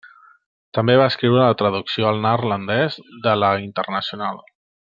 [0.77, 4.47] També va escriure la traducció al neerlandès de La Internacional.